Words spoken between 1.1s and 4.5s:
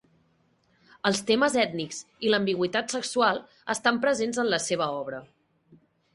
temes ètnics i l'ambigüitat sexual estan presents